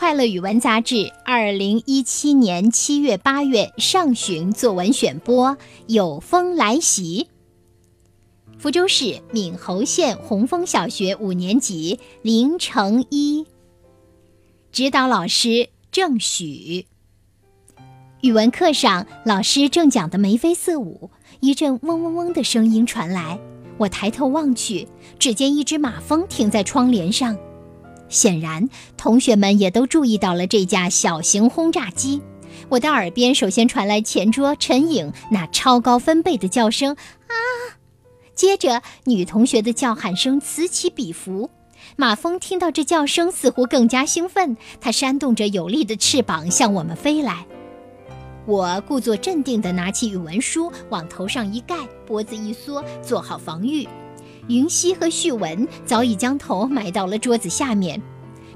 [0.00, 7.28] 快乐语文杂志二零一七年七月、八月上旬作文选播：有风来袭。
[8.56, 13.44] 福州市闽侯县洪峰小学五年级林成一，
[14.72, 16.86] 指导老师郑许。
[18.22, 21.10] 语文课上，老师正讲的眉飞色舞，
[21.40, 23.38] 一阵嗡嗡嗡的声音传来。
[23.76, 24.88] 我抬头望去，
[25.18, 27.36] 只见一只马蜂停在窗帘上。
[28.10, 28.68] 显然，
[28.98, 32.20] 同学们也都注意到了这架小型轰炸机。
[32.68, 37.34] 我的耳边首先传来前桌陈颖那超高分贝的叫声啊，
[38.34, 41.48] 接着女同学的叫喊声此起彼伏。
[41.96, 47.46] 马蜂听到这叫声，似乎更加兴奋，它扇动着有力的翅膀向我们飞来。
[48.46, 53.88] 我故作镇定地拿起语文书，往头上一盖，脖子一缩，做好防御。
[54.50, 58.02] 云溪和旭文早已将头埋到了桌子下面，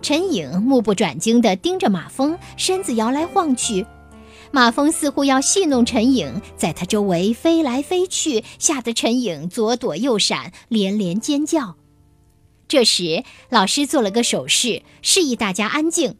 [0.00, 3.86] 陈颖目不转睛地盯着马蜂，身子摇来晃去。
[4.50, 11.76] 马蜂似乎要戏弄陈颖，在他周围飞来飞去，吓得陈颖左躲右闪，连连尖叫。
[12.66, 16.16] 这时，老师做了个手势，示意大家安静。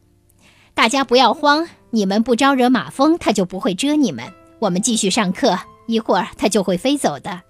[0.75, 4.31] 大家不要慌，你们不招惹马蜂，它就不会蛰你们。
[4.59, 7.41] 我们继续上课，一会儿它就会飞走的。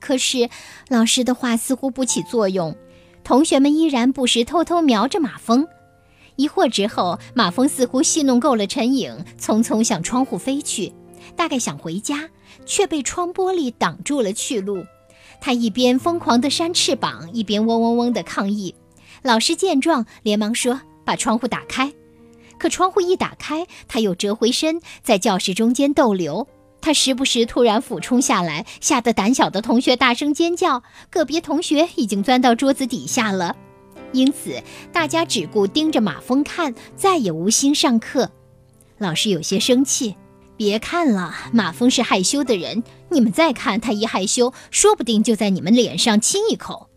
[0.00, 0.48] 可是，
[0.88, 2.76] 老师的话似乎不起作用，
[3.24, 5.66] 同学们依然不时偷偷瞄着马蜂。
[6.36, 10.92] 一会儿之后，马蜂似乎戏弄够了陈颖，匆匆向窗户飞去，
[11.34, 12.28] 大概想回家，
[12.64, 14.84] 却被窗玻璃挡住了去路。
[15.40, 18.74] 他一边疯狂地扇翅膀，一边嗡嗡嗡地抗议。
[19.22, 21.92] 老师见状，连忙说：“把窗户打开。”
[22.56, 26.46] 可窗户一打开，他又折回身，在教室中间逗留。
[26.80, 30.82] 他时不时突然俯冲下来，吓得胆小的同学大声尖叫。
[31.10, 33.56] 个别同学已经钻到桌子底下了，
[34.12, 34.62] 因此
[34.92, 38.30] 大家只顾盯着马蜂看，再也无心上课。
[38.96, 40.16] 老师有些生气
[40.56, 42.82] ：“别看了，马蜂是害羞的人。
[43.10, 46.88] 你们再看，他一害羞，说不定就在你们脸上亲一口。”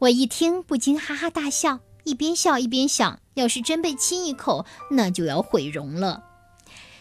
[0.00, 6.22] 我一听，不禁哈哈大笑，一边笑一边想：要是真被亲一口，那就要毁容了。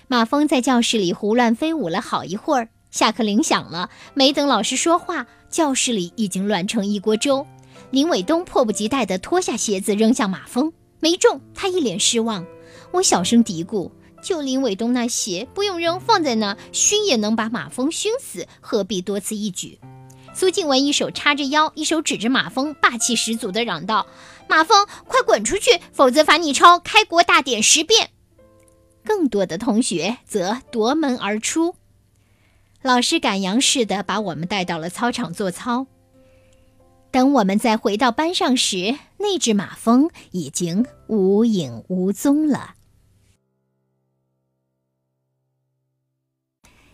[0.09, 7.45] 马蜂在教室里胡乱飞舞了好一会儿，下课铃响了，没等老师说话，教室里已经乱成一锅粥。
[7.91, 12.45] 林伟东迫不及待地脱下鞋子扔向马蜂，没中，他一脸失望。
[12.93, 13.91] 我小声嘀咕
[14.23, 19.77] ：“就林伟东那鞋，不用扔，放在那，熏也能把马蜂熏死，何必多此一举？”
[20.33, 24.07] 苏静文一手叉着腰，一手指着马蜂，霸气十足地嚷道
[24.47, 28.11] ：“马蜂，快滚出去，否则罚你抄《开国大典》十遍。”
[29.07, 31.75] 更多的同学则夺门而出，
[32.81, 35.87] 老师赶羊似的把我们带到了操场做操。
[37.09, 42.75] 等我们再回到班上时，那只马蜂已经无影无踪了。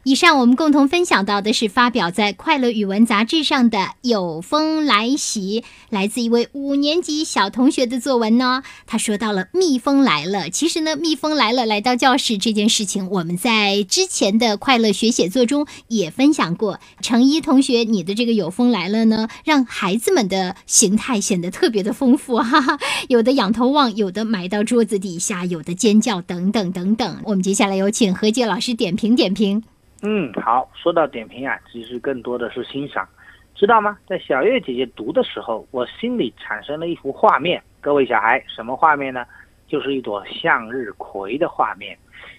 [0.05, 8.63] 以上我们共同分享到的是发表在《快乐语文》杂志上的《有风来袭》，来自一位五年级小同学的作文呢。
[8.85, 10.49] 他说到了蜜蜂来了。
[10.49, 16.81] 其实呢，蜜蜂来了来到教室这件事情，我们在之前的快乐学写作中也分享过。
[17.01, 22.77] 程一同学，你的这个有风来了呢，让孩子们的形态显得特别的丰富，哈哈，
[23.07, 27.21] 有的仰头望，有的埋到桌子底下，有的尖叫，等等等等。
[27.23, 29.63] 我们接下来有请何洁老师点评点评。
[30.03, 30.69] 嗯，好。
[30.75, 33.07] 说到点评啊，其实更多的是欣赏，
[33.55, 33.97] 知道吗？
[34.05, 37.63] 在小月姐姐读的时候，我心里产生了一幅画面。
[37.79, 39.25] 各位小孩，什么画面呢？
[39.65, 41.97] 就是一朵向日葵的画面。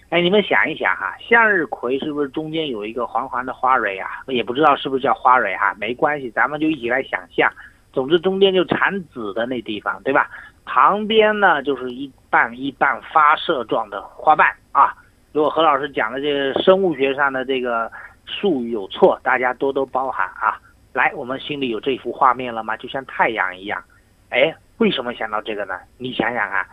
[0.09, 4.09] 哎，你们想一想哈，向日葵是不是中间有一个黄黄的花蕊啊？
[4.27, 7.51] 也不知道是不是叫花蕊哈，没关系，咱们就一起来想象。
[7.91, 10.29] 总之中间就产籽的那地方，对吧？
[10.65, 14.95] 旁边呢就是一瓣一瓣发射状的花瓣啊。
[15.35, 17.91] 如果何老师讲的这个生物学上的这个
[18.25, 20.57] 术语有错，大家多多包涵啊！
[20.93, 22.77] 来，我们心里有这幅画面了吗？
[22.77, 23.83] 就像太阳一样，
[24.29, 25.77] 哎，为什么想到这个呢？
[25.97, 26.65] 你想想啊，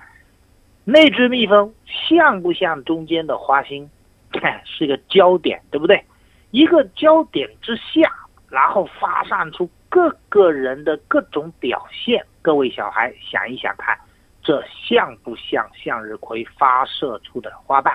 [0.84, 3.90] 那只蜜蜂像不像中间的花心？
[4.64, 6.00] 是一个焦点，对不对？
[6.52, 8.12] 一个焦点之下，
[8.48, 12.24] 然后发散出各个人的各种表现。
[12.40, 13.98] 各位小孩想一想看，
[14.40, 17.92] 这像不像向日葵发射出的花瓣？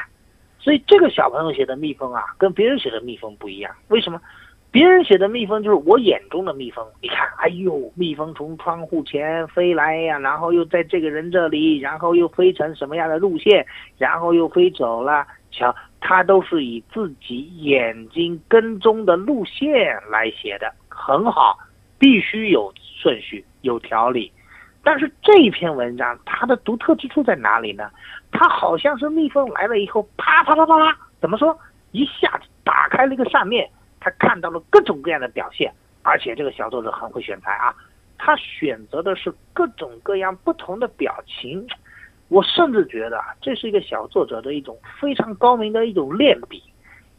[0.67, 3.73] 所以这个小朋友写的蜜蜂啊，跟别人写的蜜蜂不一样。
[3.87, 4.19] 为什么？
[4.69, 6.85] 别人写的蜜蜂就是我眼中的蜜蜂。
[7.01, 13.65] 你看，哎呦，蜜蜂从窗户前飞来呀，然后又在这个人这里，然后又飞成什么样的路线，
[13.97, 15.25] 然后又飞走了。
[15.51, 21.57] 瞧，他都是以自己眼睛跟踪的路线来写的，很好，
[21.97, 24.29] 必须有顺序，有条理。
[24.87, 27.91] 但是这一篇文章它的独特之处在哪里呢？
[28.31, 31.59] 它好像是蜜蜂来了以后，啪啪啪啪啪，怎么说？
[31.91, 33.69] 一下子打开了一个扇面，
[33.99, 35.69] 他看到了各种各样的表现，
[36.03, 37.75] 而且这个小作者很会选材啊，
[38.17, 41.67] 他选择的是各种各样不同的表情。
[42.29, 46.63] 我甚至觉得这是一个小作者的一种非常高明的一种练笔。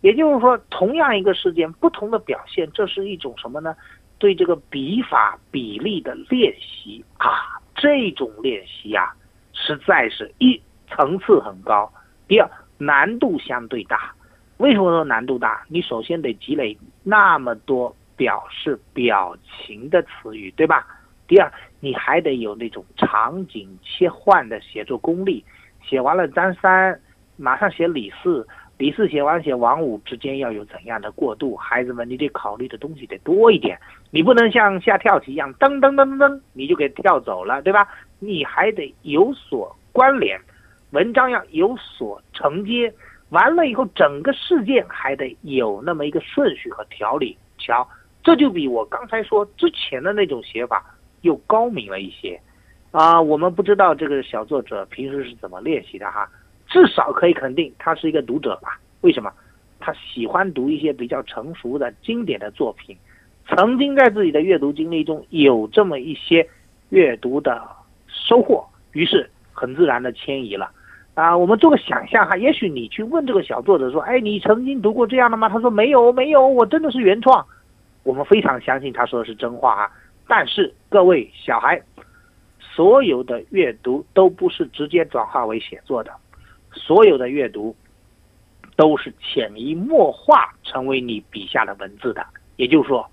[0.00, 3.76] 也就是说，同样一个事件，不同的表现，这是一种什么呢？
[4.18, 9.12] 对这个笔法比例的练习啊，这种练习呀，
[9.52, 11.90] 实在是一层次很高，
[12.26, 14.12] 第二难度相对大。
[14.56, 15.64] 为什么说难度大？
[15.68, 20.84] 你首先得积累那么多表示表情的词语，对吧？
[21.28, 25.44] 第二，你还得有那种场景切换的写作功力。
[25.86, 27.00] 写完了张三，
[27.36, 28.46] 马上写李四。
[28.78, 31.56] 李四写完写王五之间要有怎样的过渡？
[31.56, 33.76] 孩子们，你得考虑的东西得多一点，
[34.12, 37.88] 你不能像下跳棋一样噔噔噔噔噔，你就给跳走了，对吧？
[38.20, 40.40] 你还得有所关联，
[40.92, 42.94] 文章要有所承接，
[43.30, 47.36] 完了以后整个事件还得有那么一个顺序和条理。
[47.58, 47.86] 瞧，
[48.22, 50.84] 这就比我刚才说之前的那种写法
[51.22, 52.40] 又高明了一些，
[52.92, 56.30] 啊，我们不知道这个小作者平时是怎么练习的哈。
[56.68, 58.78] 至少可以肯定，他是一个读者吧？
[59.00, 59.32] 为什么？
[59.80, 62.96] 他喜欢读一些比较成熟的经典的作品，
[63.48, 66.46] 曾经在自己的阅读经历中有这么一些
[66.90, 67.66] 阅读的
[68.08, 70.70] 收获，于是很自然的迁移了。
[71.14, 77.44] 啊，我们做个想象哈，也许你去问这个小作者说：“哎，你曾经读过这样的吗？”他说：“没有，没有，我真的是原创。”
[78.04, 79.90] 我们非常相信他说的是真话啊。
[80.26, 81.80] 但是各位小孩，
[82.60, 86.12] 所有的阅读都不是直接转化为写作的。
[86.72, 87.74] 所有的阅读
[88.76, 92.24] 都是潜移默化成为你笔下的文字的，
[92.56, 93.08] 也就是说，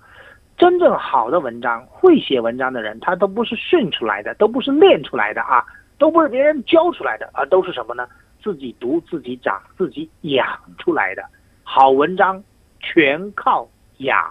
[0.56, 5.64] 真正好的文章，会写文章的人，他都不是训出来的，都不是练出来的啊，
[5.98, 8.06] 都不是别人教出来的，而都是什么呢？
[8.42, 10.46] 自己读、自己长、自己养
[10.78, 11.24] 出来的。
[11.64, 12.42] 好文章
[12.78, 13.68] 全靠
[13.98, 14.24] 养。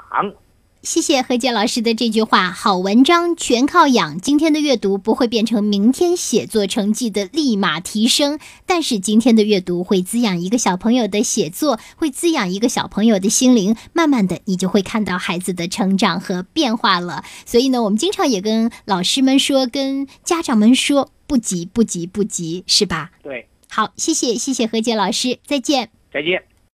[0.86, 4.22] 谢谢何洁老师的这句话，好文章全靠养。
[4.22, 8.38] 今天的阅读不会变成明天写作成绩的立马提升，
[8.68, 13.76] 但是今天的阅读会滋养一个小朋友的写作，会滋养一个小朋友的心灵。
[13.94, 17.24] 慢慢的，你就会看到孩子的成长和变化了。
[17.48, 23.10] 所以呢，我们经常也跟老师们说，跟家长们说，不急，不急，不急，是吧？
[23.24, 23.48] 对。
[23.70, 25.90] 好，谢谢，谢谢何洁老师，再见。
[26.14, 26.44] 再见。